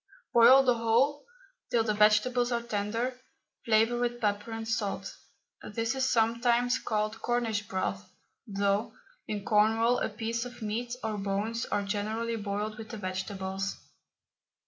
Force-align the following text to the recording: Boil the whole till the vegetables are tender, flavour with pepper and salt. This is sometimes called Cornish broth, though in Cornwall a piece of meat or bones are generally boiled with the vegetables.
Boil 0.33 0.63
the 0.63 0.73
whole 0.79 1.27
till 1.69 1.83
the 1.83 1.93
vegetables 1.93 2.51
are 2.51 2.63
tender, 2.63 3.19
flavour 3.65 3.99
with 3.99 4.19
pepper 4.19 4.49
and 4.51 4.67
salt. 4.67 5.15
This 5.61 5.93
is 5.93 6.09
sometimes 6.09 6.79
called 6.79 7.21
Cornish 7.21 7.67
broth, 7.67 8.11
though 8.47 8.93
in 9.27 9.45
Cornwall 9.45 9.99
a 9.99 10.09
piece 10.09 10.43
of 10.43 10.63
meat 10.63 10.95
or 11.03 11.19
bones 11.19 11.67
are 11.67 11.83
generally 11.83 12.35
boiled 12.35 12.79
with 12.79 12.89
the 12.89 12.97
vegetables. 12.97 13.77